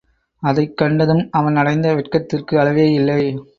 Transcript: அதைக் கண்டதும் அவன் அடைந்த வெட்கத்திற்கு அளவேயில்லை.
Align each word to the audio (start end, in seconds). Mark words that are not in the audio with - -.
அதைக் 0.39 0.77
கண்டதும் 0.77 1.27
அவன் 1.31 1.55
அடைந்த 1.55 1.93
வெட்கத்திற்கு 1.95 2.57
அளவேயில்லை. 2.57 3.41